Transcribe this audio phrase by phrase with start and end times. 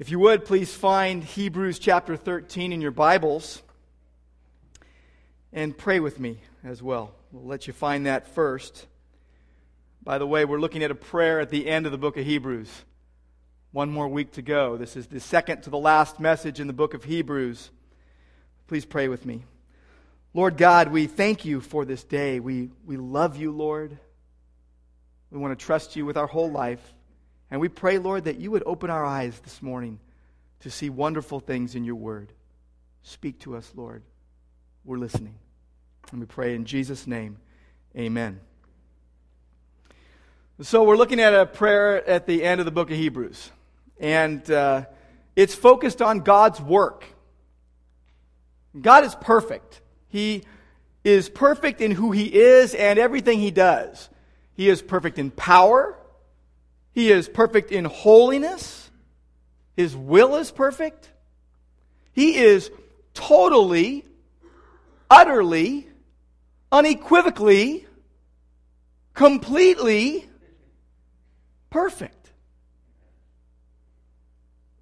[0.00, 3.62] If you would, please find Hebrews chapter 13 in your Bibles
[5.52, 7.12] and pray with me as well.
[7.30, 8.86] We'll let you find that first.
[10.02, 12.24] By the way, we're looking at a prayer at the end of the book of
[12.24, 12.70] Hebrews.
[13.72, 14.78] One more week to go.
[14.78, 17.68] This is the second to the last message in the book of Hebrews.
[18.68, 19.44] Please pray with me.
[20.32, 22.40] Lord God, we thank you for this day.
[22.40, 23.98] We, we love you, Lord.
[25.30, 26.94] We want to trust you with our whole life.
[27.50, 29.98] And we pray, Lord, that you would open our eyes this morning
[30.60, 32.32] to see wonderful things in your word.
[33.02, 34.02] Speak to us, Lord.
[34.84, 35.34] We're listening.
[36.12, 37.38] And we pray in Jesus' name,
[37.96, 38.40] amen.
[40.62, 43.50] So, we're looking at a prayer at the end of the book of Hebrews.
[43.98, 44.84] And uh,
[45.34, 47.04] it's focused on God's work.
[48.78, 49.80] God is perfect.
[50.08, 50.44] He
[51.02, 54.10] is perfect in who He is and everything He does.
[54.52, 55.96] He is perfect in power.
[56.92, 58.90] He is perfect in holiness.
[59.76, 61.10] His will is perfect.
[62.12, 62.70] He is
[63.14, 64.04] totally,
[65.08, 65.86] utterly,
[66.72, 67.86] unequivocally,
[69.14, 70.28] completely
[71.70, 72.30] perfect.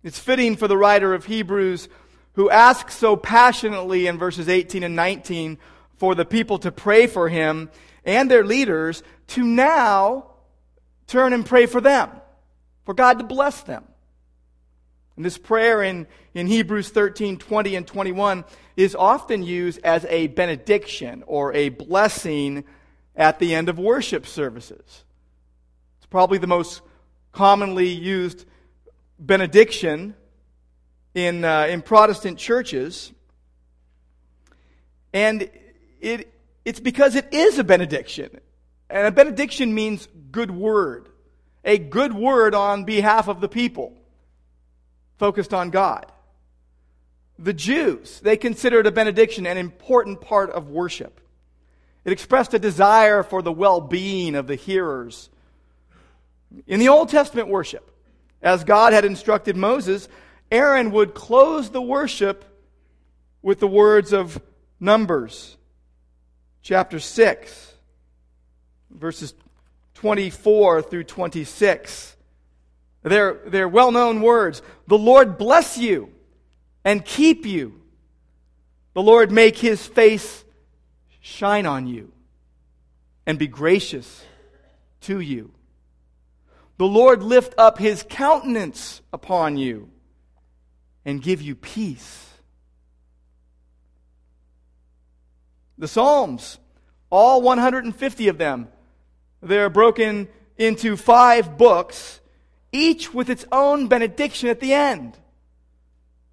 [0.03, 1.89] It's fitting for the writer of Hebrews
[2.35, 5.59] who asks so passionately in verses 18 and 19
[5.97, 7.69] for the people to pray for him
[8.05, 10.31] and their leaders to now
[11.09, 12.11] turn and pray for them,
[12.85, 13.85] for God to bless them.
[15.17, 18.45] And this prayer in, in Hebrews 13, 20, and 21
[18.77, 22.63] is often used as a benediction or a blessing
[23.17, 25.05] at the end of worship services.
[25.99, 26.83] It's probably the most
[27.33, 28.45] commonly used
[29.19, 30.15] benediction
[31.15, 33.13] in, uh, in Protestant churches.
[35.13, 35.51] And
[36.01, 36.33] it,
[36.65, 38.39] it's because it is a benediction.
[38.91, 41.09] And a benediction means good word,
[41.65, 43.95] a good word on behalf of the people
[45.19, 46.11] focused on God.
[47.39, 51.21] The Jews, they considered a benediction an important part of worship.
[52.05, 55.29] It expressed a desire for the well being of the hearers.
[56.67, 57.91] In the Old Testament worship,
[58.41, 60.09] as God had instructed Moses,
[60.51, 62.45] Aaron would close the worship
[63.43, 64.41] with the words of
[64.81, 65.57] Numbers,
[66.63, 67.68] chapter 6,
[68.91, 69.35] verses
[69.95, 72.17] 24 through 26.
[73.03, 74.63] They're, they're well known words.
[74.87, 76.11] The Lord bless you
[76.85, 77.81] and keep you.
[78.95, 80.45] The Lord make his face
[81.21, 82.13] shine on you
[83.27, 84.25] and be gracious
[85.03, 85.53] to you.
[86.79, 89.91] The Lord lift up his countenance upon you
[91.05, 92.29] and give you peace.
[95.77, 96.59] The Psalms,
[97.11, 98.69] all 150 of them,
[99.41, 102.21] they're broken into five books
[102.73, 105.17] each with its own benediction at the end.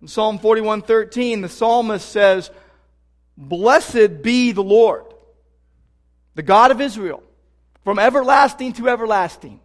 [0.02, 2.52] In Psalm 41:13, the psalmist says,
[3.38, 5.06] "Blessed be the Lord,
[6.36, 7.24] the God of Israel,
[7.84, 9.60] from everlasting to everlasting."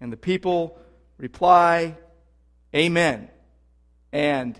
[0.00, 0.78] And the people
[1.16, 1.96] reply,
[2.74, 3.30] "Amen."
[4.12, 4.58] And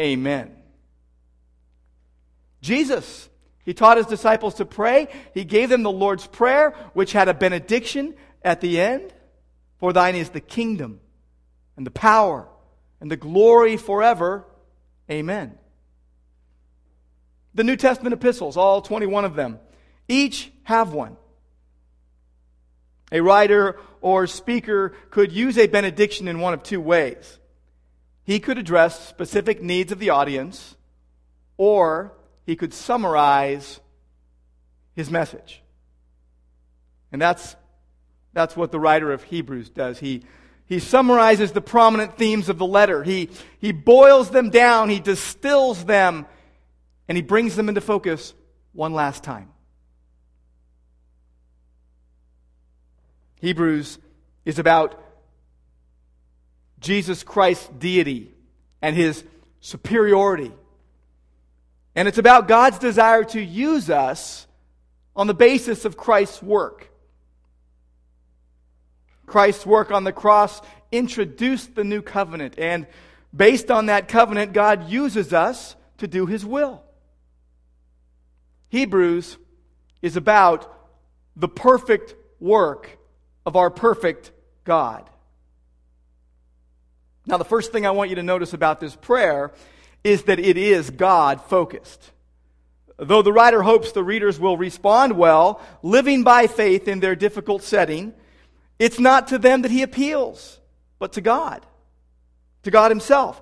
[0.00, 0.56] amen.
[2.60, 3.29] Jesus,
[3.64, 5.08] he taught his disciples to pray.
[5.34, 9.12] He gave them the Lord's Prayer, which had a benediction at the end.
[9.78, 11.00] For thine is the kingdom
[11.76, 12.48] and the power
[13.00, 14.46] and the glory forever.
[15.10, 15.58] Amen.
[17.54, 19.58] The New Testament epistles, all 21 of them,
[20.08, 21.16] each have one.
[23.12, 27.38] A writer or speaker could use a benediction in one of two ways.
[28.22, 30.76] He could address specific needs of the audience,
[31.56, 32.12] or
[32.50, 33.78] he could summarize
[34.96, 35.62] his message.
[37.12, 37.54] And that's
[38.32, 40.00] that's what the writer of Hebrews does.
[40.00, 40.24] He,
[40.66, 43.04] he summarizes the prominent themes of the letter.
[43.04, 46.26] He, he boils them down, he distills them,
[47.06, 48.34] and he brings them into focus
[48.72, 49.50] one last time.
[53.40, 54.00] Hebrews
[54.44, 55.00] is about
[56.80, 58.34] Jesus Christ's deity
[58.82, 59.22] and his
[59.60, 60.50] superiority.
[62.00, 64.46] And it's about God's desire to use us
[65.14, 66.90] on the basis of Christ's work.
[69.26, 72.54] Christ's work on the cross introduced the new covenant.
[72.56, 72.86] And
[73.36, 76.82] based on that covenant, God uses us to do his will.
[78.70, 79.36] Hebrews
[80.00, 80.74] is about
[81.36, 82.96] the perfect work
[83.44, 84.32] of our perfect
[84.64, 85.10] God.
[87.26, 89.52] Now, the first thing I want you to notice about this prayer
[90.02, 92.12] is that it is God focused.
[92.96, 97.62] Though the writer hopes the readers will respond well, living by faith in their difficult
[97.62, 98.12] setting,
[98.78, 100.58] it's not to them that he appeals,
[100.98, 101.64] but to God.
[102.62, 103.40] to God Himself.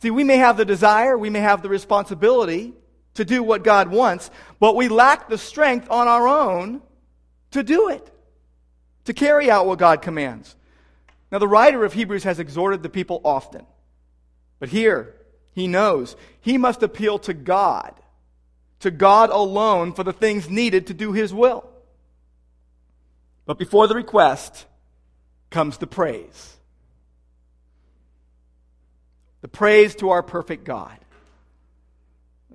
[0.00, 2.74] See, we may have the desire, we may have the responsibility
[3.14, 6.82] to do what God wants, but we lack the strength on our own
[7.52, 8.10] to do it,
[9.04, 10.56] to carry out what God commands.
[11.30, 13.66] Now, the writer of Hebrews has exhorted the people often,
[14.58, 15.14] but here
[15.54, 17.94] he knows he must appeal to God,
[18.80, 21.68] to God alone for the things needed to do his will.
[23.44, 24.66] But before the request
[25.50, 26.56] comes the praise.
[29.42, 30.98] The praise to our perfect God.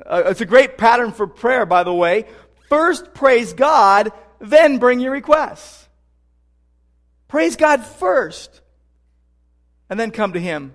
[0.05, 2.25] Uh, it's a great pattern for prayer, by the way.
[2.69, 5.87] First praise God, then bring your requests.
[7.27, 8.61] Praise God first,
[9.89, 10.73] and then come to Him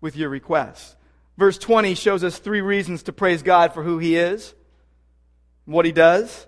[0.00, 0.94] with your requests.
[1.40, 4.54] Verse 20 shows us three reasons to praise God for who He is,
[5.64, 6.46] what He does.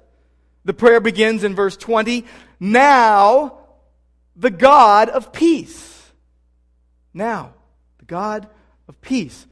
[0.66, 2.26] The prayer begins in verse 20.
[2.60, 3.56] Now,
[4.36, 6.12] the God of peace.
[7.14, 7.54] Now,
[8.00, 8.46] the God
[8.86, 9.46] of peace.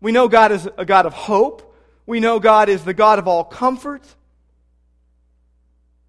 [0.00, 1.76] We know God is a God of hope.
[2.04, 4.02] We know God is the God of all comfort.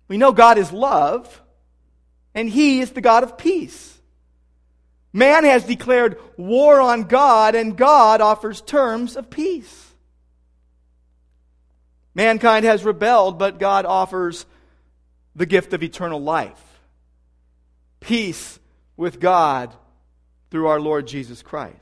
[0.08, 1.40] We know God is love.
[2.34, 3.97] And He is the God of peace.
[5.18, 9.96] Man has declared war on God, and God offers terms of peace.
[12.14, 14.46] Mankind has rebelled, but God offers
[15.36, 16.62] the gift of eternal life.
[18.00, 18.60] Peace
[18.96, 19.75] with God
[20.52, 21.75] through our Lord Jesus Christ.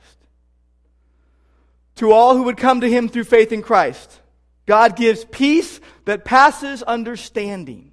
[1.96, 4.18] To all who would come to him through faith in Christ,
[4.64, 7.92] God gives peace that passes understanding.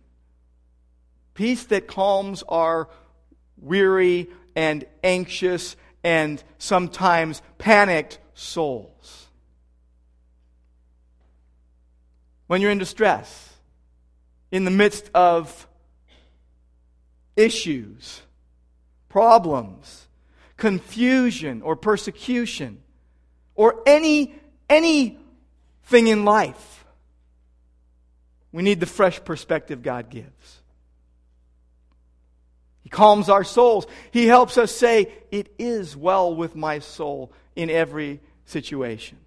[1.34, 2.88] Peace that calms our
[3.57, 9.28] weary and anxious and sometimes panicked souls.
[12.48, 13.54] When you're in distress,
[14.52, 15.68] in the midst of
[17.36, 18.22] issues,
[19.10, 20.08] problems,
[20.58, 22.82] confusion, or persecution,
[23.56, 24.36] or any
[24.70, 26.86] anything in life,
[28.52, 30.53] we need the fresh perspective God gives.
[32.83, 33.88] He calms our souls.
[34.12, 39.18] He helps us say, It is well with my soul in every situation.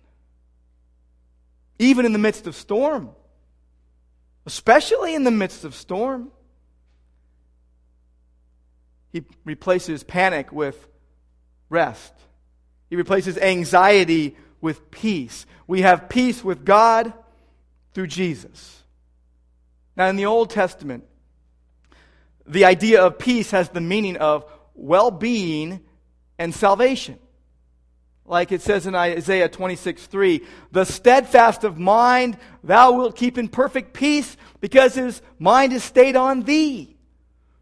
[1.79, 3.11] Even in the midst of storm,
[4.47, 6.31] especially in the midst of storm.
[9.13, 10.89] He replaces panic with
[11.69, 12.13] rest.
[12.89, 15.47] He replaces anxiety with peace.
[15.67, 17.13] We have peace with God
[17.93, 18.83] through Jesus.
[19.97, 21.05] Now, in the Old Testament,
[22.47, 24.45] the idea of peace has the meaning of
[24.75, 25.81] well being
[26.39, 27.19] and salvation.
[28.25, 33.49] Like it says in Isaiah 26 3, the steadfast of mind thou wilt keep in
[33.49, 36.97] perfect peace because his mind is stayed on thee.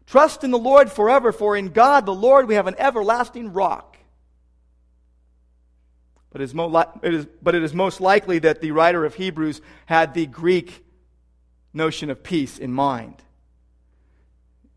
[0.07, 3.97] Trust in the Lord forever, for in God the Lord we have an everlasting rock.
[6.31, 9.15] But it, is mo- it is, but it is most likely that the writer of
[9.15, 10.83] Hebrews had the Greek
[11.73, 13.21] notion of peace in mind.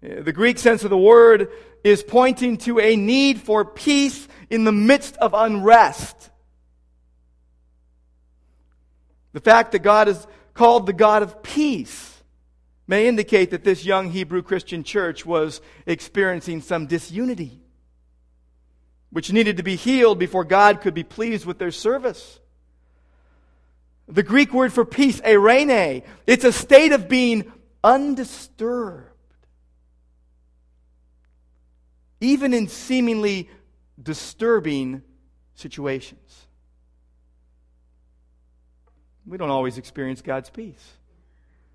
[0.01, 1.51] The Greek sense of the word
[1.83, 6.31] is pointing to a need for peace in the midst of unrest.
[9.33, 12.15] The fact that God is called the God of peace
[12.87, 17.61] may indicate that this young Hebrew Christian church was experiencing some disunity,
[19.11, 22.39] which needed to be healed before God could be pleased with their service.
[24.07, 27.53] The Greek word for peace, eirene, it's a state of being
[27.85, 29.18] undisturbed
[32.21, 33.49] even in seemingly
[34.01, 35.03] disturbing
[35.55, 36.47] situations.
[39.27, 40.93] We don't always experience God's peace.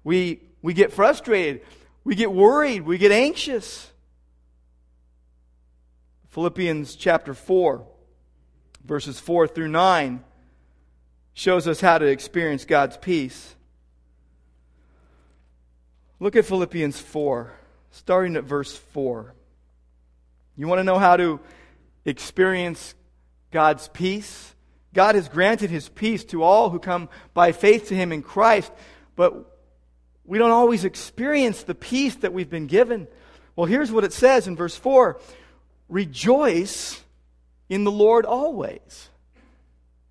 [0.03, 1.61] We, we get frustrated,
[2.03, 3.89] we get worried, we get anxious.
[6.29, 7.85] Philippians chapter 4,
[8.83, 10.23] verses 4 through 9,
[11.33, 13.55] shows us how to experience God's peace.
[16.19, 17.51] Look at Philippians 4,
[17.91, 19.33] starting at verse 4.
[20.55, 21.39] You want to know how to
[22.05, 22.93] experience
[23.51, 24.53] God's peace?
[24.93, 28.71] God has granted his peace to all who come by faith to him in Christ,
[29.15, 29.59] but
[30.25, 33.07] we don't always experience the peace that we've been given.
[33.55, 35.19] Well, here's what it says in verse 4
[35.89, 37.01] Rejoice
[37.69, 39.09] in the Lord always.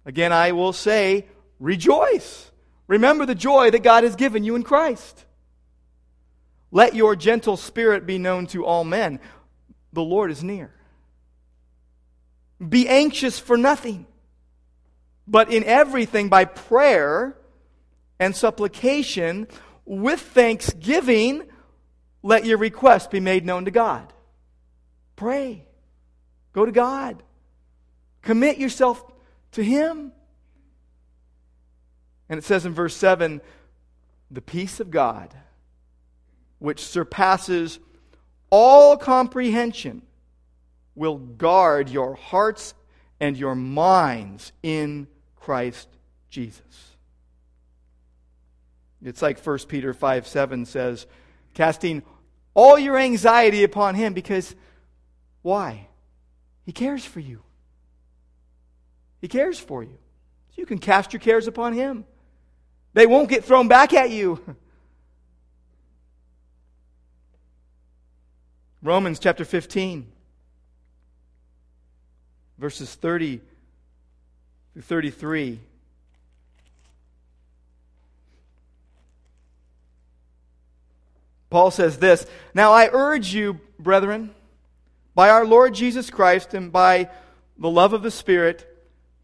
[0.04, 1.26] Again, I will say,
[1.60, 2.50] rejoice.
[2.88, 5.24] Remember the joy that God has given you in Christ.
[6.72, 9.20] Let your gentle spirit be known to all men
[9.92, 10.72] the Lord is near.
[12.66, 14.06] Be anxious for nothing,
[15.26, 17.36] but in everything by prayer
[18.20, 19.48] and supplication
[19.84, 21.42] with thanksgiving,
[22.22, 24.12] let your request be made known to God.
[25.16, 25.66] Pray.
[26.52, 27.22] Go to God.
[28.22, 29.04] Commit yourself
[29.52, 30.12] to Him.
[32.28, 33.40] And it says in verse 7
[34.30, 35.34] the peace of God,
[36.58, 37.78] which surpasses
[38.52, 40.02] all comprehension,
[40.94, 42.74] will guard your hearts
[43.18, 45.88] and your minds in Christ
[46.28, 46.90] Jesus.
[49.02, 51.06] It's like 1 Peter 5 7 says,
[51.54, 52.02] casting
[52.52, 54.54] all your anxiety upon Him because
[55.40, 55.88] why?
[56.66, 57.40] He cares for you.
[59.22, 59.98] He cares for you.
[60.50, 62.04] So you can cast your cares upon Him.
[62.92, 64.40] They won't get thrown back at you.
[68.84, 70.10] Romans chapter 15,
[72.58, 73.40] verses 30
[74.72, 75.60] through 33.
[81.48, 84.34] Paul says this Now I urge you, brethren,
[85.14, 87.08] by our Lord Jesus Christ and by
[87.56, 88.66] the love of the Spirit,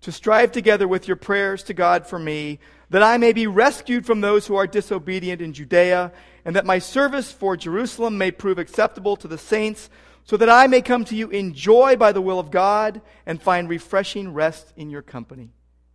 [0.03, 2.61] to strive together with your prayers to God for me,
[2.91, 6.13] that I may be rescued from those who are disobedient in Judea,
[6.45, 9.91] and that my service for Jerusalem may prove acceptable to the saints,
[10.25, 13.41] so that I may come to you in joy by the will of God and
[13.41, 15.51] find refreshing rest in your company.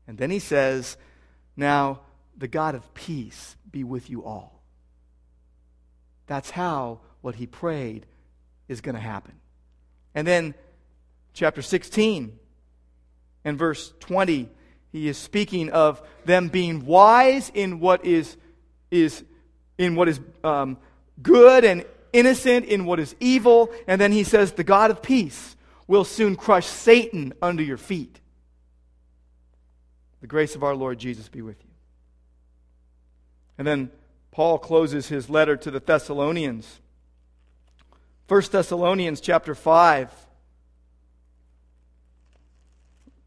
[0.07, 0.97] And then he says,
[1.55, 2.01] Now
[2.37, 4.63] the God of peace be with you all.
[6.25, 8.05] That's how what he prayed
[8.67, 9.33] is going to happen.
[10.15, 10.53] And then,
[11.33, 12.37] chapter 16
[13.45, 14.49] and verse 20,
[14.91, 18.37] he is speaking of them being wise in what is,
[18.91, 19.23] is,
[19.77, 20.77] in what is um,
[21.21, 23.71] good and innocent in what is evil.
[23.87, 25.55] And then he says, The God of peace
[25.87, 28.19] will soon crush Satan under your feet.
[30.21, 31.69] The grace of our Lord Jesus be with you.
[33.57, 33.91] And then
[34.31, 36.79] Paul closes his letter to the Thessalonians.
[38.27, 40.09] 1 Thessalonians chapter 5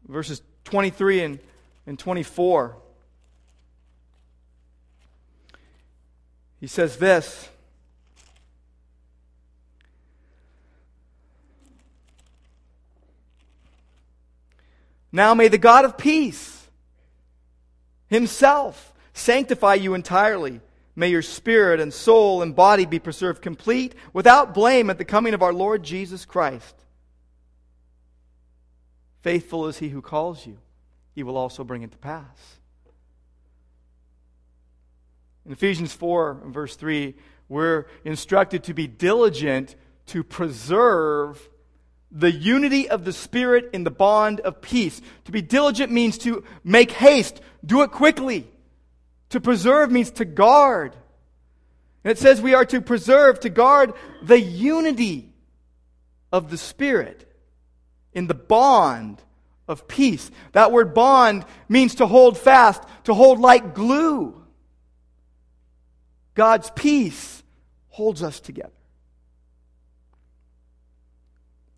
[0.07, 1.39] verses 23 and,
[1.85, 2.77] and 24.
[6.59, 7.49] He says this
[15.11, 16.67] Now may the God of peace
[18.07, 20.61] himself sanctify you entirely.
[20.95, 25.35] May your spirit and soul and body be preserved complete, without blame at the coming
[25.35, 26.75] of our Lord Jesus Christ.
[29.21, 30.57] Faithful is he who calls you,
[31.13, 32.56] he will also bring it to pass.
[35.47, 37.15] In Ephesians 4, verse 3,
[37.47, 39.77] we're instructed to be diligent
[40.07, 41.49] to preserve
[42.11, 45.01] the unity of the Spirit in the bond of peace.
[45.23, 48.45] To be diligent means to make haste, do it quickly.
[49.29, 50.93] To preserve means to guard.
[52.03, 55.33] And it says we are to preserve, to guard the unity
[56.29, 57.25] of the Spirit
[58.11, 59.21] in the bond
[59.65, 60.29] of peace.
[60.51, 64.43] That word bond means to hold fast, to hold like glue.
[66.37, 67.41] God's peace
[67.89, 68.69] holds us together.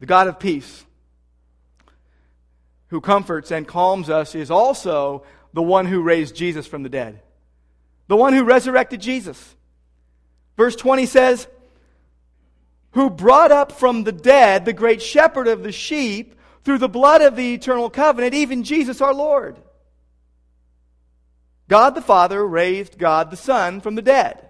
[0.02, 0.86] The God of peace,
[2.88, 5.24] who comforts and calms us, is also
[5.54, 7.22] the one who raised Jesus from the dead,
[8.08, 9.56] the one who resurrected Jesus.
[10.58, 11.48] Verse 20 says,
[12.92, 16.36] Who brought up from the dead the great shepherd of the sheep
[16.66, 19.58] through the blood of the eternal covenant, even Jesus our Lord.
[21.70, 24.48] God the Father raised God the Son from the dead.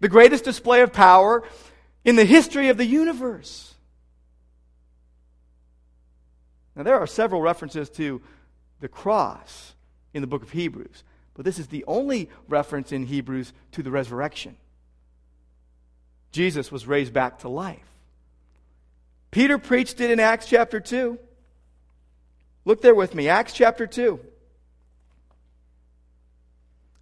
[0.00, 1.42] The greatest display of power
[2.04, 3.74] in the history of the universe.
[6.74, 8.22] Now, there are several references to
[8.80, 9.74] the cross
[10.14, 11.04] in the book of Hebrews,
[11.34, 14.56] but this is the only reference in Hebrews to the resurrection.
[16.32, 17.78] Jesus was raised back to life.
[19.30, 21.18] Peter preached it in Acts chapter 2.
[22.64, 24.20] Look there with me, Acts chapter 2.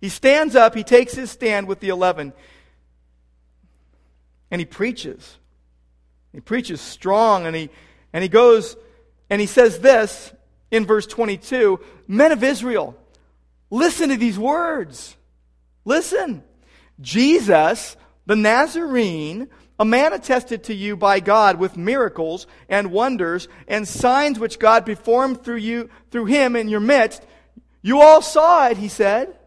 [0.00, 2.32] He stands up, he takes his stand with the eleven,
[4.50, 5.38] and he preaches.
[6.32, 7.70] He preaches strong, and he,
[8.12, 8.76] and he goes
[9.30, 10.32] and he says this
[10.70, 12.96] in verse 22 Men of Israel,
[13.70, 15.16] listen to these words.
[15.84, 16.42] Listen.
[17.00, 23.86] Jesus, the Nazarene, a man attested to you by God with miracles and wonders and
[23.86, 27.22] signs which God performed through you, through him in your midst.
[27.82, 29.38] You all saw it, he said.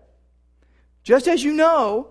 [1.03, 2.08] Just as you know,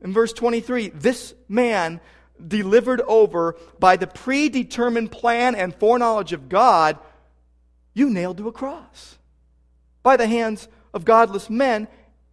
[0.00, 2.00] in verse 23, this man
[2.46, 6.98] delivered over by the predetermined plan and foreknowledge of God,
[7.94, 9.18] you nailed to a cross
[10.02, 11.88] by the hands of godless men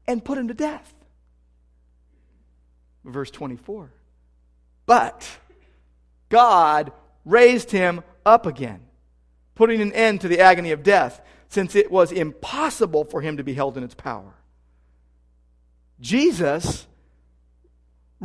[0.08, 0.94] and put him to death.
[3.04, 3.92] Verse 24.
[4.86, 5.28] But
[6.30, 6.92] God
[7.24, 8.82] raised him up again,
[9.56, 13.44] putting an end to the agony of death, since it was impossible for him to
[13.44, 14.34] be held in its power.
[16.00, 16.88] Jesus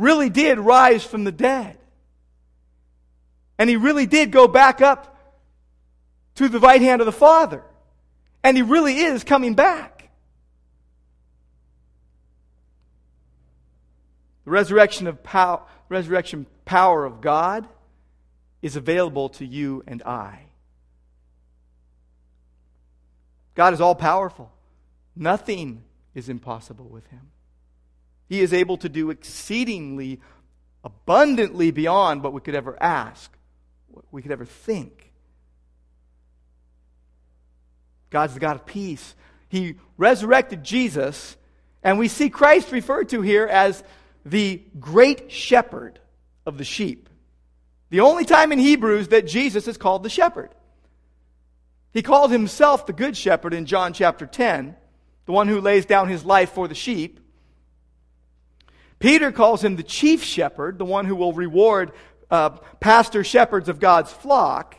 [0.01, 1.77] really did rise from the dead.
[3.57, 5.15] And he really did go back up
[6.35, 7.63] to the right hand of the Father.
[8.43, 10.09] And he really is coming back.
[14.45, 17.67] The resurrection of power, resurrection power of God
[18.63, 20.45] is available to you and I.
[23.53, 24.51] God is all powerful.
[25.15, 25.83] Nothing
[26.15, 27.29] is impossible with him.
[28.31, 30.21] He is able to do exceedingly
[30.85, 33.29] abundantly beyond what we could ever ask,
[33.89, 35.11] what we could ever think.
[38.09, 39.15] God's the God of peace.
[39.49, 41.35] He resurrected Jesus,
[41.83, 43.83] and we see Christ referred to here as
[44.25, 45.99] the great shepherd
[46.45, 47.09] of the sheep.
[47.89, 50.55] The only time in Hebrews that Jesus is called the shepherd.
[51.91, 54.77] He called himself the good shepherd in John chapter 10,
[55.25, 57.17] the one who lays down his life for the sheep.
[59.01, 61.91] Peter calls him the chief shepherd, the one who will reward
[62.29, 64.77] uh, pastor shepherds of God's flock.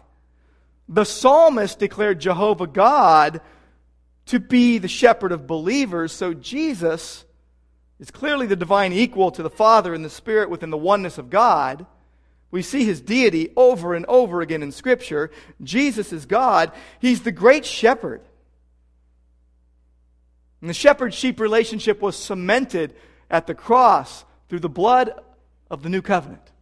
[0.89, 3.41] The psalmist declared Jehovah God
[4.27, 7.25] to be the shepherd of believers, so Jesus
[7.99, 11.29] is clearly the divine equal to the Father and the Spirit within the oneness of
[11.29, 11.87] God.
[12.51, 15.31] We see his deity over and over again in Scripture.
[15.63, 16.71] Jesus is God.
[17.01, 18.23] He's the great shepherd.
[20.61, 22.95] And the shepherd sheep relationship was cemented
[23.33, 25.11] at the cross through the blood
[25.71, 26.53] of the new covenant.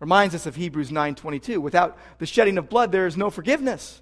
[0.00, 1.60] Reminds us of Hebrews 9:22.
[1.60, 4.00] Without the shedding of blood there is no forgiveness.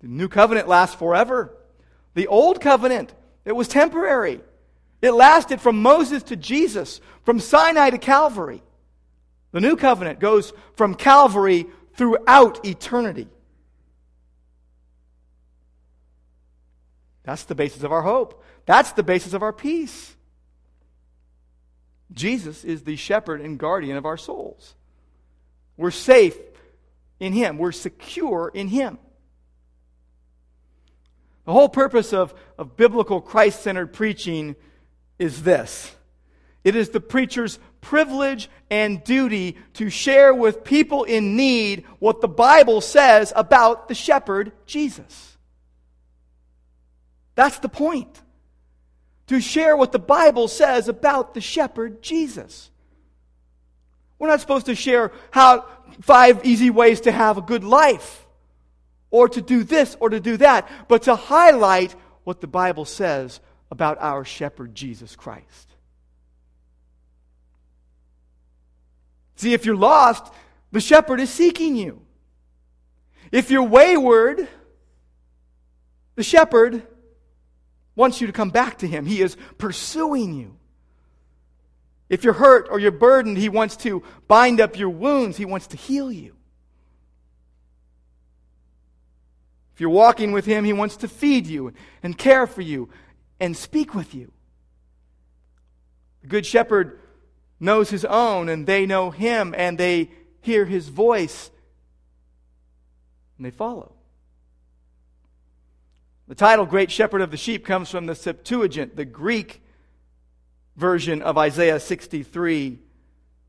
[0.00, 1.56] The new covenant lasts forever.
[2.14, 4.40] The old covenant, it was temporary.
[5.00, 8.62] It lasted from Moses to Jesus, from Sinai to Calvary.
[9.52, 13.28] The new covenant goes from Calvary throughout eternity.
[17.24, 18.42] That's the basis of our hope.
[18.66, 20.14] That's the basis of our peace.
[22.12, 24.74] Jesus is the shepherd and guardian of our souls.
[25.76, 26.36] We're safe
[27.20, 28.98] in Him, we're secure in Him.
[31.44, 34.54] The whole purpose of, of biblical Christ centered preaching
[35.18, 35.94] is this
[36.64, 42.28] it is the preacher's privilege and duty to share with people in need what the
[42.28, 45.31] Bible says about the shepherd, Jesus.
[47.42, 48.22] That's the point.
[49.26, 52.70] To share what the Bible says about the shepherd, Jesus.
[54.16, 55.66] We're not supposed to share how
[56.02, 58.24] five easy ways to have a good life,
[59.10, 63.40] or to do this or to do that, but to highlight what the Bible says
[63.72, 65.74] about our shepherd, Jesus Christ.
[69.34, 70.32] See, if you're lost,
[70.70, 72.02] the shepherd is seeking you.
[73.32, 74.46] If you're wayward,
[76.14, 76.86] the shepherd
[77.94, 79.06] wants you to come back to Him.
[79.06, 80.56] He is pursuing you.
[82.08, 85.66] If you're hurt or you're burdened, He wants to bind up your wounds, He wants
[85.68, 86.36] to heal you.
[89.74, 92.90] If you're walking with Him, He wants to feed you and care for you
[93.40, 94.32] and speak with you.
[96.22, 97.00] The Good Shepherd
[97.58, 101.50] knows His own, and they know Him, and they hear His voice,
[103.36, 103.94] and they follow.
[106.32, 109.60] The title, Great Shepherd of the Sheep, comes from the Septuagint, the Greek
[110.76, 112.78] version of Isaiah 63,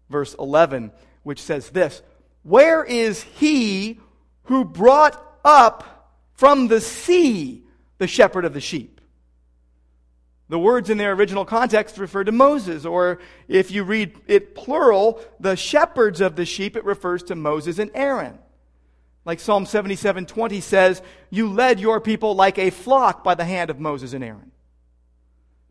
[0.10, 0.92] verse 11,
[1.24, 2.02] which says this
[2.42, 4.02] Where is he
[4.48, 7.64] who brought up from the sea
[8.00, 9.00] the shepherd of the sheep?
[10.50, 15.22] The words in their original context refer to Moses, or if you read it plural,
[15.40, 18.40] the shepherds of the sheep, it refers to Moses and Aaron.
[19.26, 23.70] Like Psalm 77 20 says, You led your people like a flock by the hand
[23.70, 24.52] of Moses and Aaron.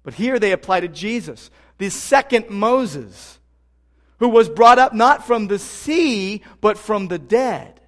[0.02, 3.38] But here they apply to Jesus, the second Moses,
[4.18, 7.80] who was brought up not from the sea, but from the dead.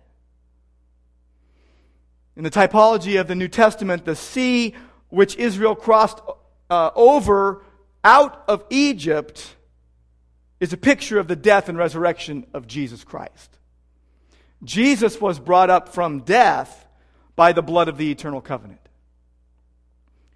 [2.37, 4.75] In the typology of the New Testament, the sea
[5.09, 6.21] which Israel crossed
[6.69, 7.63] uh, over
[8.03, 9.57] out of Egypt
[10.61, 13.59] is a picture of the death and resurrection of Jesus Christ.
[14.65, 16.87] Jesus was brought up from death
[17.37, 18.81] by the blood of the eternal covenant.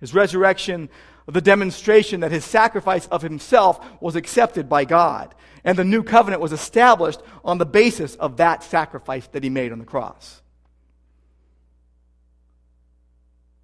[0.01, 0.89] His resurrection,
[1.27, 5.35] the demonstration that his sacrifice of himself was accepted by God.
[5.65, 9.73] And the new covenant was established on the basis of that sacrifice that he made
[9.73, 10.41] on the cross.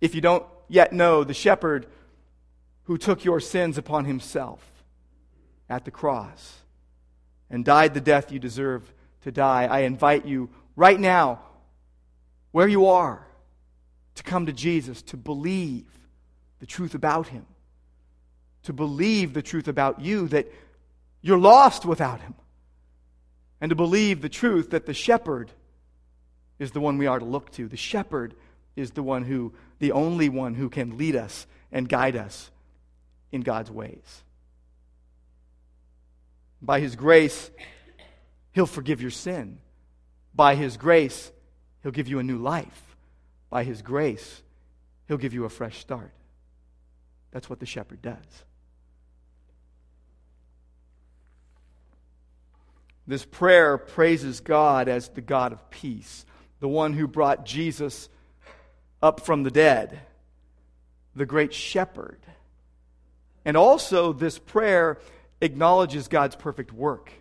[0.01, 1.87] If you don't yet know the shepherd
[2.85, 4.61] who took your sins upon himself
[5.69, 6.59] at the cross,
[7.51, 8.93] and died the death you deserve
[9.25, 11.41] to die, I invite you right now,
[12.53, 13.27] where you are,
[14.15, 15.87] to come to Jesus, to believe
[16.61, 17.47] the truth about him,
[18.63, 20.47] to believe the truth about you that
[21.21, 22.35] you're lost without him,
[23.61, 25.51] and to believe the truth that the shepherd
[26.59, 27.67] is the one we are to look to.
[27.67, 28.35] The shepherd
[28.77, 32.51] is the one who, the only one who can lead us and guide us
[33.33, 34.23] in God's ways.
[36.61, 37.51] By his grace,
[38.55, 39.59] he'll forgive your sin.
[40.35, 41.31] By his grace,
[41.83, 42.97] he'll give you a new life.
[43.51, 44.43] By his grace,
[45.07, 46.13] he'll give you a fresh start.
[47.31, 48.17] That's what the shepherd does.
[53.07, 56.25] This prayer praises God as the God of peace,
[56.61, 58.09] the one who brought Jesus
[59.03, 60.01] up from the dead,
[61.15, 62.19] the great shepherd.
[63.45, 64.99] And also, this prayer
[65.43, 67.13] acknowledges God's perfect work.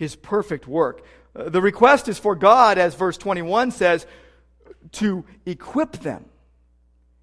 [0.00, 1.04] His perfect work.
[1.36, 4.06] Uh, the request is for God, as verse 21 says,
[4.92, 6.24] to equip them.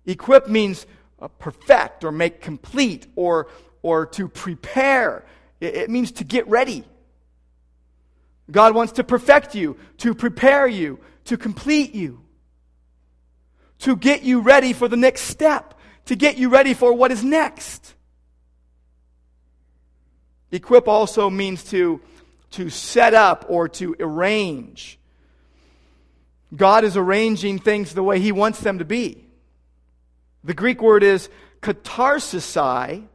[0.05, 0.85] Equip means
[1.19, 3.47] uh, perfect or make complete or,
[3.81, 5.25] or to prepare.
[5.59, 6.83] It, it means to get ready.
[8.51, 12.21] God wants to perfect you, to prepare you, to complete you,
[13.79, 15.73] to get you ready for the next step,
[16.05, 17.95] to get you ready for what is next.
[20.51, 22.01] Equip also means to,
[22.51, 24.99] to set up or to arrange.
[26.55, 29.25] God is arranging things the way He wants them to be.
[30.43, 31.29] The Greek word is
[31.61, 33.05] katartisai.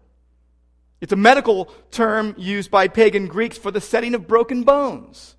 [1.01, 5.35] It's a medical term used by pagan Greeks for the setting of broken bones.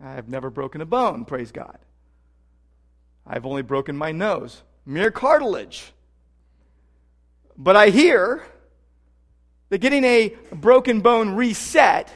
[0.00, 1.78] I've never broken a bone, praise God.
[3.26, 5.92] I've only broken my nose, mere cartilage.
[7.56, 8.44] But I hear
[9.74, 12.08] that getting a broken bone reset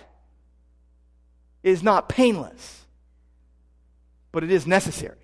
[1.65, 2.87] is not painless,
[4.31, 5.19] but it is necessary.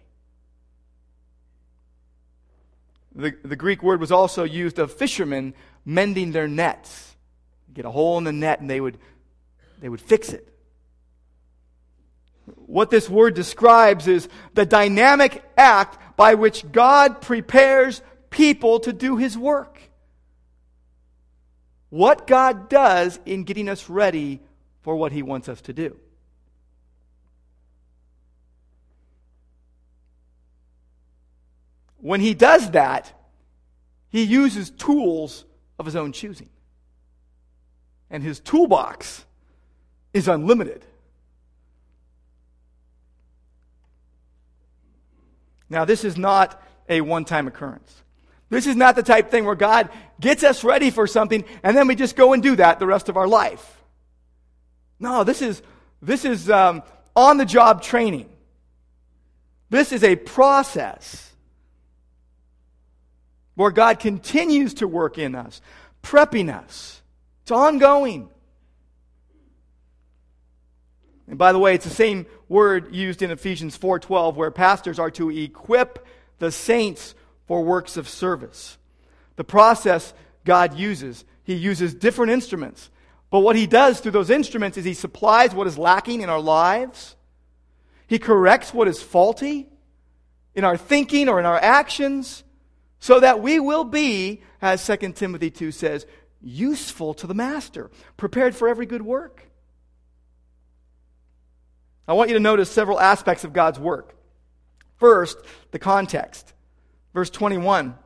[3.14, 7.14] The, the Greek word was also used of fishermen mending their nets.
[7.72, 8.98] Get a hole in the net and they would,
[9.78, 10.52] they would fix it.
[12.66, 19.18] What this word describes is the dynamic act by which God prepares people to do
[19.18, 19.73] his work.
[21.94, 24.40] What God does in getting us ready
[24.82, 25.96] for what he wants us to do.
[31.98, 33.12] When he does that,
[34.08, 35.44] he uses tools
[35.78, 36.48] of his own choosing.
[38.10, 39.24] And his toolbox
[40.12, 40.84] is unlimited.
[45.70, 48.03] Now, this is not a one time occurrence.
[48.54, 49.90] This is not the type thing where God
[50.20, 53.08] gets us ready for something and then we just go and do that the rest
[53.08, 53.82] of our life.
[55.00, 55.60] No, this is,
[56.00, 56.84] this is um,
[57.16, 58.28] on the job training.
[59.70, 61.32] This is a process
[63.56, 65.60] where God continues to work in us,
[66.00, 67.02] prepping us.
[67.42, 68.28] It's ongoing.
[71.26, 75.10] And by the way, it's the same word used in Ephesians 4:12 where pastors are
[75.10, 76.06] to equip
[76.38, 78.78] the saints for works of service.
[79.36, 82.90] The process God uses, he uses different instruments.
[83.30, 86.40] But what he does through those instruments is he supplies what is lacking in our
[86.40, 87.16] lives.
[88.06, 89.68] He corrects what is faulty
[90.54, 92.44] in our thinking or in our actions
[93.00, 96.06] so that we will be, as 2 Timothy 2 says,
[96.40, 99.50] useful to the master, prepared for every good work.
[102.08, 104.16] I want you to notice several aspects of God's work.
[104.96, 105.36] First,
[105.70, 106.53] the context.
[107.14, 107.96] Verse 21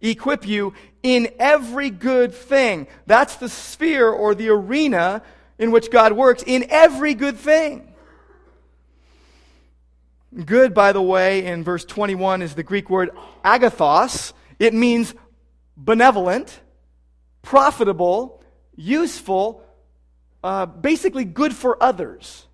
[0.00, 2.86] equip you in every good thing.
[3.06, 5.22] That's the sphere or the arena
[5.58, 7.92] in which God works, in every good thing.
[10.44, 13.10] Good, by the way, in verse 21 is the Greek word
[13.44, 14.34] agathos.
[14.58, 15.14] It means
[15.76, 16.60] benevolent,
[17.42, 18.42] profitable,
[18.76, 19.64] useful,
[20.44, 22.46] uh, basically good for others.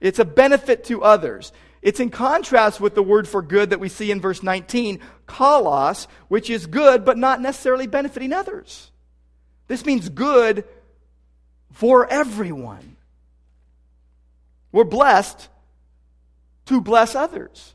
[0.00, 1.52] It's a benefit to others.
[1.82, 6.06] It's in contrast with the word for good that we see in verse 19, kalos,
[6.28, 8.92] which is good but not necessarily benefiting others.
[9.66, 10.64] This means good
[11.72, 12.96] for everyone.
[14.70, 15.48] We're blessed
[16.66, 17.74] to bless others,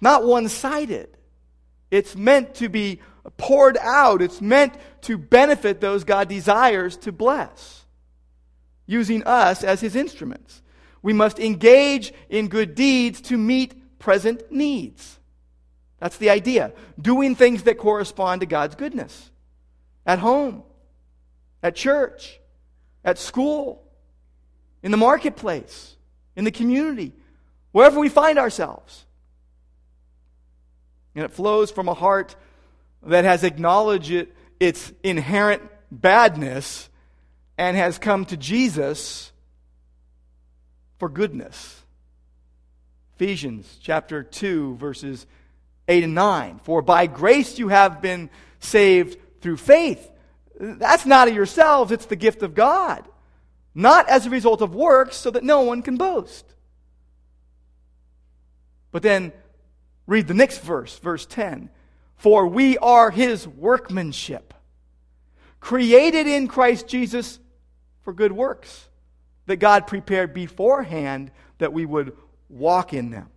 [0.00, 1.08] not one sided.
[1.90, 3.00] It's meant to be
[3.36, 7.84] poured out, it's meant to benefit those God desires to bless,
[8.86, 10.62] using us as his instruments.
[11.02, 15.18] We must engage in good deeds to meet present needs.
[15.98, 16.72] That's the idea.
[17.00, 19.30] Doing things that correspond to God's goodness.
[20.06, 20.62] At home,
[21.62, 22.40] at church,
[23.04, 23.82] at school,
[24.82, 25.96] in the marketplace,
[26.36, 27.12] in the community,
[27.72, 29.04] wherever we find ourselves.
[31.14, 32.34] And it flows from a heart
[33.02, 36.88] that has acknowledged it, its inherent badness
[37.58, 39.32] and has come to Jesus
[41.00, 41.82] for goodness.
[43.16, 45.26] Ephesians chapter 2, verses
[45.88, 46.60] 8 and 9.
[46.62, 50.10] For by grace you have been saved through faith.
[50.60, 53.08] That's not of yourselves, it's the gift of God.
[53.74, 56.44] Not as a result of works, so that no one can boast.
[58.92, 59.32] But then
[60.06, 61.70] read the next verse, verse 10.
[62.16, 64.52] For we are his workmanship,
[65.60, 67.38] created in Christ Jesus
[68.02, 68.89] for good works,
[69.50, 72.16] that God prepared beforehand that we would
[72.48, 73.28] walk in them.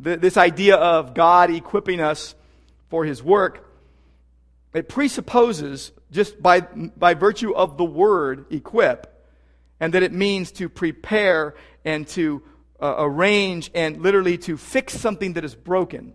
[0.00, 2.34] This idea of God equipping us
[2.88, 3.70] for his work,
[4.72, 9.24] it presupposes, just by, by virtue of the word equip,
[9.78, 12.42] and that it means to prepare and to
[12.82, 16.12] uh, arrange and literally to fix something that is broken.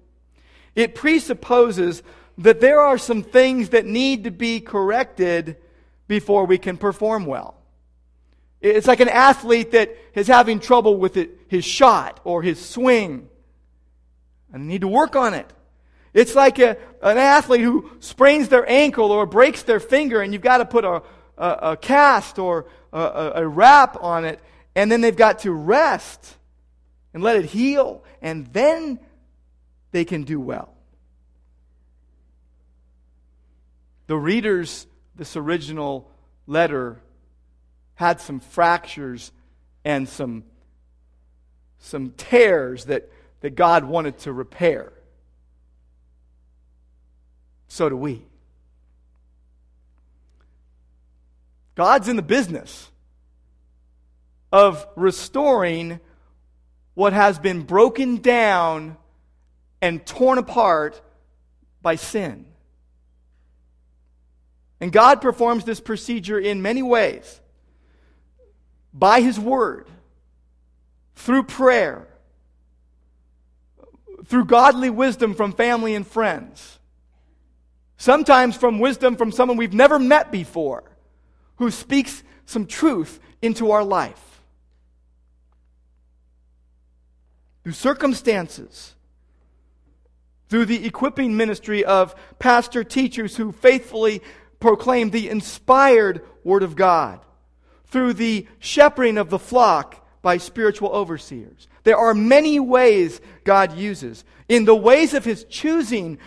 [0.75, 2.03] It presupposes
[2.37, 5.55] that there are some things that need to be corrected
[6.09, 7.55] before we can perform well.
[8.59, 13.29] It's like an athlete that is having trouble with it, his shot or his swing.
[14.51, 15.45] And need to work on it.
[16.13, 20.41] It's like a, an athlete who sprains their ankle or breaks their finger, and you've
[20.41, 21.03] got to put a,
[21.37, 24.39] a, a cast or a, a wrap on it,
[24.75, 26.35] and then they've got to rest
[27.13, 28.99] and let it heal, and then
[29.91, 30.73] they can do well.
[34.07, 34.87] The readers,
[35.19, 36.09] this original
[36.47, 36.99] letter,
[37.95, 39.31] had some fractures
[39.83, 40.45] and some,
[41.77, 44.93] some tears that, that God wanted to repair.
[47.67, 48.25] So do we.
[51.75, 52.89] God's in the business
[54.53, 55.99] of restoring
[56.93, 58.95] what has been broken down
[59.81, 61.01] and torn apart
[61.81, 62.45] by sin.
[64.79, 67.41] And God performs this procedure in many ways
[68.93, 69.87] by His Word,
[71.15, 72.07] through prayer,
[74.25, 76.79] through godly wisdom from family and friends,
[77.97, 80.83] sometimes from wisdom from someone we've never met before
[81.57, 84.29] who speaks some truth into our life.
[87.69, 88.95] through circumstances,
[90.47, 94.21] through the equipping ministry of pastor teachers who faithfully
[94.59, 97.19] proclaim the inspired Word of God,
[97.87, 101.67] through the shepherding of the flock by spiritual overseers.
[101.83, 104.23] There are many ways God uses.
[104.47, 106.19] In the ways of His choosing,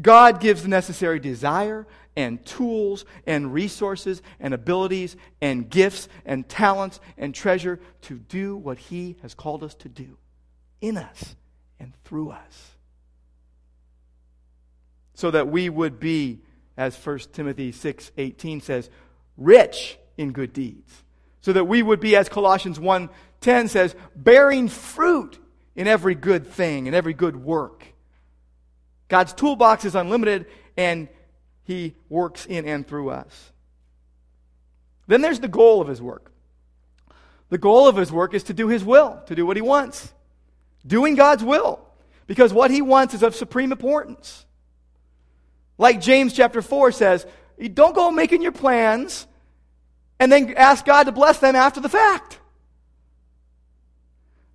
[0.00, 7.00] God gives the necessary desire and tools and resources and abilities and gifts and talents
[7.16, 10.18] and treasure to do what He has called us to do
[10.80, 11.36] in us
[11.80, 12.70] and through us.
[15.14, 16.40] So that we would be,
[16.76, 18.90] as 1 Timothy 6 18 says,
[19.36, 21.02] rich in good deeds.
[21.40, 23.08] So that we would be, as Colossians 1
[23.40, 25.38] 10 says, bearing fruit
[25.74, 27.86] in every good thing, in every good work.
[29.08, 31.08] God's toolbox is unlimited, and
[31.64, 33.52] He works in and through us.
[35.08, 36.30] Then there's the goal of His work.
[37.48, 40.12] The goal of His work is to do His will, to do what He wants
[40.86, 41.80] doing God's will,
[42.26, 44.46] because what he wants is of supreme importance.
[45.78, 47.26] Like James chapter 4 says,
[47.72, 49.26] don't go making your plans
[50.18, 52.38] and then ask God to bless them after the fact.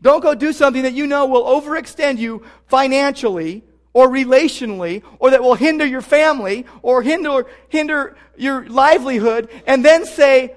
[0.02, 5.42] Don't go do something that you know will overextend you financially or relationally or that
[5.42, 10.56] will hinder your family or hinder, hinder your livelihood and then say,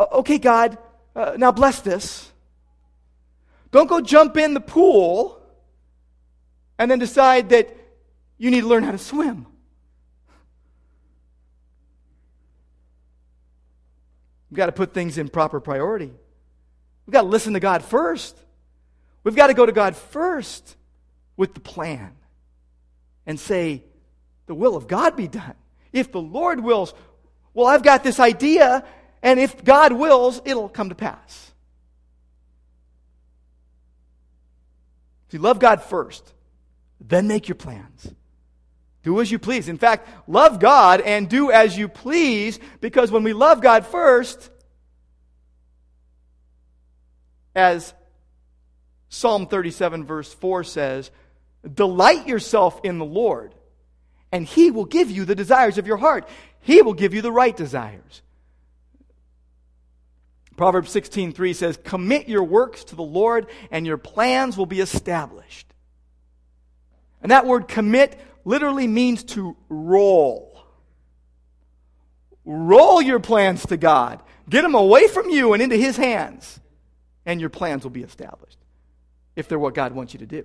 [0.00, 0.78] okay, God,
[1.14, 2.30] uh, now bless this.
[3.70, 5.40] Don't go jump in the pool
[6.78, 7.74] and then decide that
[8.36, 9.46] you need to learn how to swim.
[14.52, 16.12] We've got to put things in proper priority.
[17.06, 18.36] We've got to listen to God first.
[19.24, 20.76] We've got to go to God first
[21.38, 22.12] with the plan
[23.24, 23.82] and say,
[24.48, 25.54] The will of God be done.
[25.90, 26.92] If the Lord wills,
[27.54, 28.84] well, I've got this idea,
[29.22, 31.50] and if God wills, it'll come to pass.
[35.30, 36.30] See, love God first,
[37.00, 38.12] then make your plans.
[39.02, 39.68] Do as you please.
[39.68, 44.50] In fact, love God and do as you please because when we love God first,
[47.54, 47.92] as
[49.08, 51.10] Psalm 37, verse 4 says,
[51.74, 53.54] delight yourself in the Lord,
[54.30, 56.28] and He will give you the desires of your heart.
[56.60, 58.22] He will give you the right desires.
[60.56, 65.66] Proverbs 16:3 says, "Commit your works to the Lord and your plans will be established."
[67.22, 70.62] And that word commit literally means to roll.
[72.44, 74.20] Roll your plans to God.
[74.48, 76.60] Get them away from you and into his hands,
[77.24, 78.58] and your plans will be established
[79.36, 80.44] if they're what God wants you to do.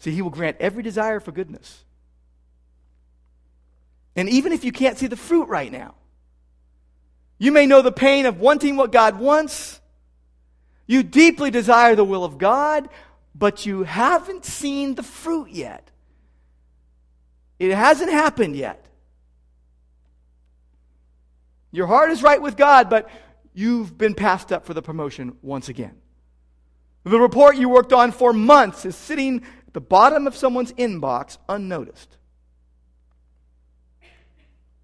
[0.00, 1.84] See, he will grant every desire for goodness.
[4.14, 5.94] And even if you can't see the fruit right now,
[7.38, 9.80] you may know the pain of wanting what God wants.
[10.86, 12.88] You deeply desire the will of God,
[13.38, 15.90] but you haven't seen the fruit yet.
[17.58, 18.86] It hasn't happened yet.
[21.70, 23.10] Your heart is right with God, but
[23.52, 25.96] you've been passed up for the promotion once again.
[27.04, 31.36] The report you worked on for months is sitting at the bottom of someone's inbox
[31.48, 32.16] unnoticed.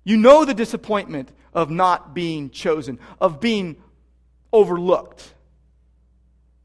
[0.04, 3.76] You know the disappointment of not being chosen, of being
[4.52, 5.34] overlooked.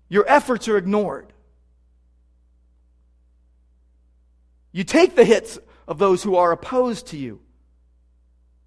[0.09, 1.31] Your efforts are ignored.
[4.77, 7.41] You take the hits of those who are opposed to you.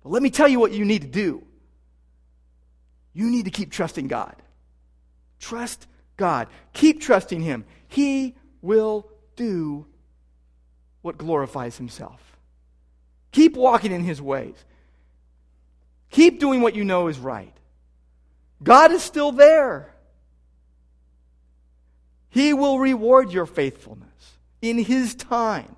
[0.02, 1.44] But let me tell you what you need to do.
[3.12, 4.34] You need to keep trusting God.
[5.38, 6.48] Trust God.
[6.72, 7.64] Keep trusting Him.
[7.86, 9.86] He will do
[11.02, 12.20] what glorifies Himself.
[13.30, 14.56] Keep walking in His ways.
[16.10, 17.54] Keep doing what you know is right.
[18.60, 19.94] God is still there.
[22.30, 25.76] He will reward your faithfulness in His time.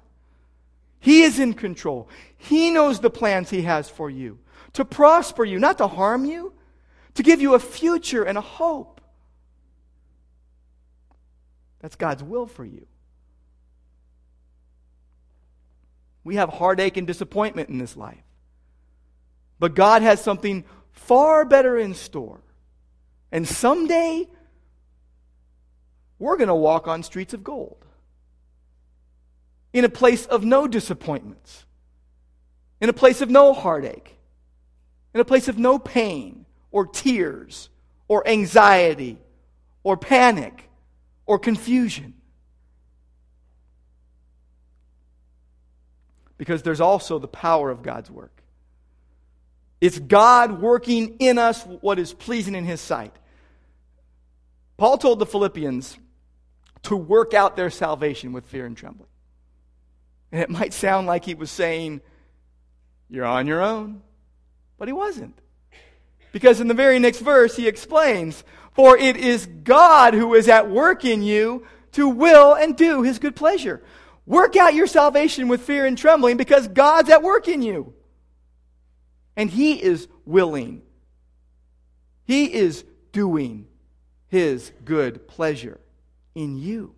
[1.03, 2.09] He is in control.
[2.39, 4.39] He knows the plans He has for you
[4.75, 6.53] to prosper you, not to harm you,
[7.15, 9.01] to give you a future and a hope.
[11.81, 12.87] That's God's will for you.
[16.23, 18.23] We have heartache and disappointment in this life.
[19.59, 22.41] But God has something far better in store.
[23.33, 24.29] And someday,
[26.21, 27.85] we're going to walk on streets of gold
[29.73, 31.65] in a place of no disappointments,
[32.81, 34.17] in a place of no heartache,
[35.15, 37.69] in a place of no pain or tears
[38.09, 39.19] or anxiety
[39.83, 40.69] or panic
[41.27, 42.15] or confusion.
[46.37, 48.43] Because there's also the power of God's work.
[49.81, 53.15] It's God working in us what is pleasing in His sight.
[54.77, 55.99] Paul told the Philippians
[56.85, 59.09] to work out their salvation with fear and trembling.
[60.33, 62.01] And it might sound like he was saying,
[63.09, 64.03] You're on your own.
[64.79, 65.39] But he wasn't.
[66.33, 68.43] Because in the very next verse, he explains,
[68.73, 73.19] For it is God who is at work in you to will and do his
[73.19, 73.83] good pleasure.
[74.25, 77.93] Work out your salvation with fear and trembling because God's at work in you.
[79.37, 80.83] And he is willing.
[82.25, 83.67] He is doing
[84.29, 85.81] his good pleasure
[86.35, 86.95] in you.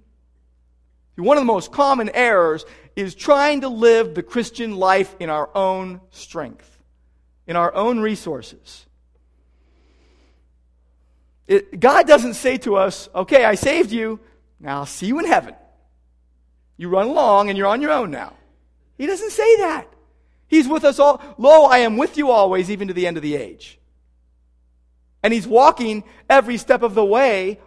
[1.16, 2.64] One of the most common errors
[2.96, 6.78] is trying to live the Christian life in our own strength,
[7.46, 8.86] in our own resources.
[11.46, 14.20] It, God doesn't say to us, okay, I saved you,
[14.60, 15.54] now I'll see you in heaven.
[16.76, 18.34] You run along and you're on your own now.
[18.96, 19.86] He doesn't say that.
[20.46, 21.20] He's with us all.
[21.36, 23.78] Lo, I am with you always, even to the end of the age.
[25.22, 27.60] And He's walking every step of the way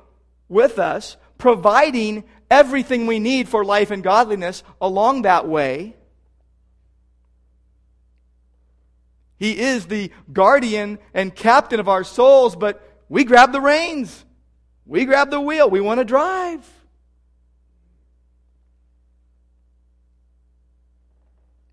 [0.48, 5.96] with us, providing everything we need for life and godliness along that way.
[9.38, 14.26] He is the guardian and captain of our souls, but we grab the reins.
[14.86, 15.70] We grab the wheel.
[15.70, 16.68] We want to drive.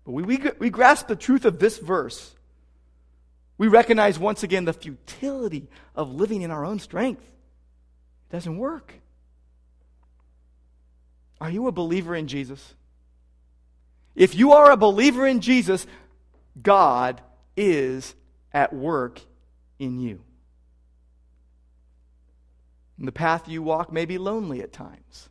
[0.05, 2.35] But we, we, we grasp the truth of this verse.
[3.57, 7.23] We recognize once again the futility of living in our own strength.
[7.23, 8.93] It doesn't work.
[11.39, 12.75] Are you a believer in Jesus?
[14.15, 15.85] If you are a believer in Jesus,
[16.61, 17.21] God
[17.57, 18.15] is
[18.53, 19.21] at work
[19.77, 20.21] in you.
[22.97, 25.29] And the path you walk may be lonely at times.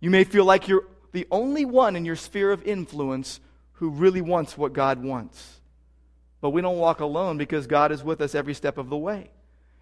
[0.00, 3.40] You may feel like you're the only one in your sphere of influence
[3.74, 5.60] who really wants what God wants.
[6.40, 9.30] But we don't walk alone because God is with us every step of the way.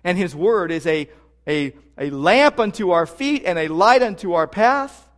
[0.02, 1.08] And His Word is a
[1.48, 5.08] a, a lamp unto our feet and a light unto our path.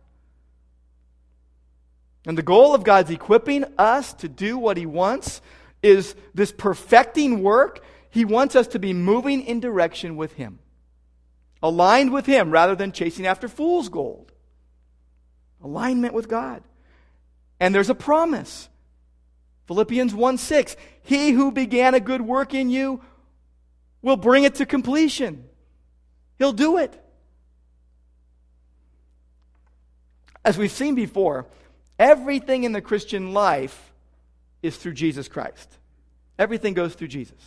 [2.25, 5.41] And the goal of God's equipping us to do what He wants
[5.83, 7.83] is this perfecting work.
[8.09, 10.59] He wants us to be moving in direction with Him,
[11.61, 14.31] aligned with Him rather than chasing after fool's gold.
[15.63, 16.63] Alignment with God.
[17.59, 18.69] And there's a promise.
[19.67, 20.75] Philippians 1 6.
[21.03, 23.01] He who began a good work in you
[24.01, 25.45] will bring it to completion.
[26.41, 26.99] He'll do it.
[30.43, 31.45] As we've seen before,
[31.99, 33.93] everything in the Christian life
[34.63, 35.77] is through Jesus Christ.
[36.39, 37.37] Everything goes through Jesus.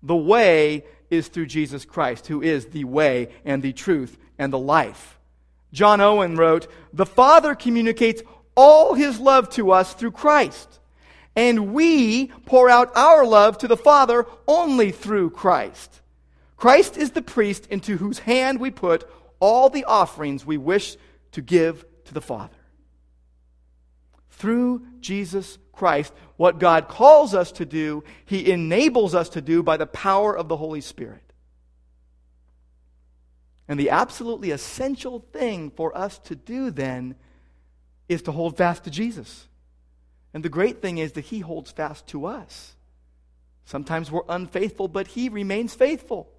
[0.00, 4.60] The way is through Jesus Christ, who is the way and the truth and the
[4.60, 5.18] life.
[5.72, 8.22] John Owen wrote, The Father communicates
[8.54, 10.78] all his love to us through Christ,
[11.34, 16.01] and we pour out our love to the Father only through Christ.
[16.62, 19.02] Christ is the priest into whose hand we put
[19.40, 20.96] all the offerings we wish
[21.32, 22.54] to give to the Father.
[24.30, 29.76] Through Jesus Christ, what God calls us to do, He enables us to do by
[29.76, 31.32] the power of the Holy Spirit.
[33.66, 37.16] And the absolutely essential thing for us to do then
[38.08, 39.48] is to hold fast to Jesus.
[40.32, 42.76] And the great thing is that He holds fast to us.
[43.64, 46.32] Sometimes we're unfaithful, but He remains faithful.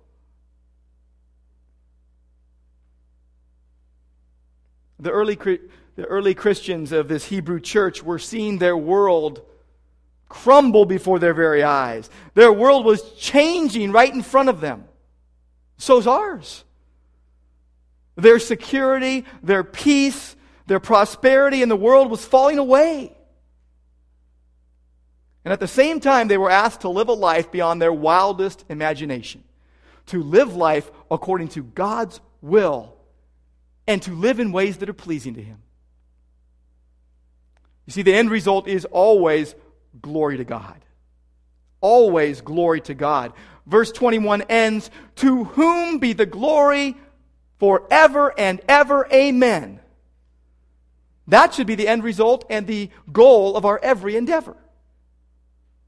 [5.04, 9.42] The early, the early Christians of this Hebrew church were seeing their world
[10.30, 12.10] crumble before their very eyes.
[12.34, 14.86] Their world was changing right in front of them.
[15.78, 16.64] So's ours.
[18.16, 20.38] Their security, their peace,
[20.68, 23.14] their prosperity in the world was falling away.
[25.44, 28.64] And at the same time, they were asked to live a life beyond their wildest
[28.70, 29.44] imagination,
[30.06, 32.96] to live life according to God's will,
[33.88, 35.60] and to live in ways that are pleasing to Him.
[37.86, 39.56] You see, the end result is always
[40.02, 40.80] glory to God.
[41.82, 43.34] Always glory to God.
[43.66, 46.96] Verse 21 ends To whom be the glory
[47.60, 49.08] forever and ever.
[49.12, 49.80] Amen.
[51.28, 54.58] That should be the end result and the goal of our every endeavor.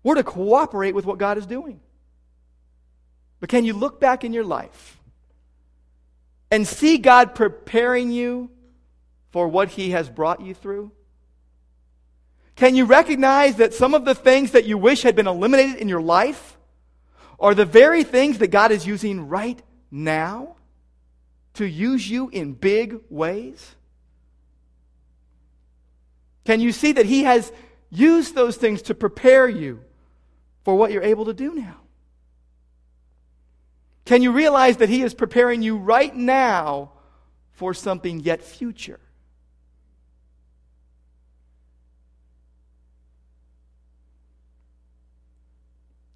[0.04, 1.80] We're to cooperate with what God is doing.
[3.40, 4.95] But can you look back in your life
[6.52, 8.50] and see God preparing you
[9.32, 10.92] for what He has brought you through?
[12.56, 15.90] Can you recognize that some of the things that you wish had been eliminated in
[15.90, 16.58] your life
[17.40, 20.56] are the very things that God is using right now
[21.56, 23.76] to use you in big ways?
[26.46, 27.52] Can you see that He has
[27.90, 29.82] used those things to prepare you
[30.64, 31.78] for what you're able to do now?
[34.06, 36.92] Can you realize that He is preparing you right now
[37.52, 39.00] for something yet future?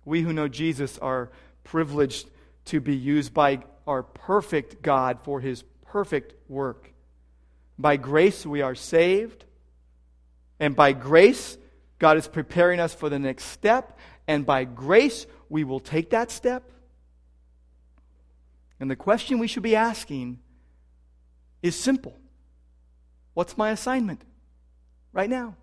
[0.06, 1.30] We who know Jesus are
[1.64, 2.28] privileged
[2.66, 6.92] to be used by our perfect God for his perfect work.
[7.78, 9.46] By grace, we are saved.
[10.60, 11.58] And by grace,
[11.98, 13.98] God is preparing us for the next step.
[14.28, 16.72] And by grace, we will take that step.
[18.80, 20.40] And the question we should be asking
[21.62, 22.16] is simple
[23.34, 24.22] What's my assignment
[25.14, 25.56] right now?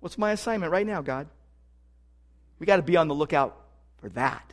[0.00, 1.28] What's my assignment right now, God?
[2.58, 3.56] We got to be on the lookout
[3.98, 4.52] for that.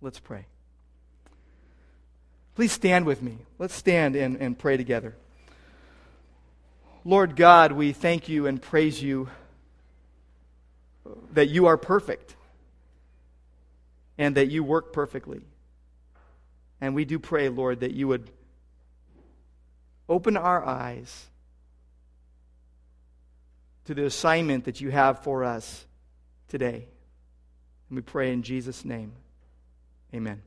[0.00, 0.46] Let's pray.
[2.54, 3.38] Please stand with me.
[3.58, 5.14] Let's stand and, and pray together.
[7.04, 9.28] Lord God, we thank you and praise you
[11.32, 12.36] that you are perfect
[14.18, 15.40] and that you work perfectly.
[16.80, 18.30] And we do pray, Lord, that you would
[20.08, 21.26] open our eyes
[23.84, 25.86] to the assignment that you have for us
[26.48, 26.86] today.
[27.88, 29.12] And we pray in Jesus' name.
[30.14, 30.42] Amen.